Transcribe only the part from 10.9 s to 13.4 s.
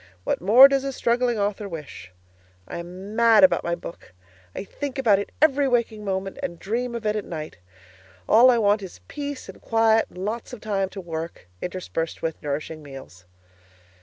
work (interspersed with nourishing meals).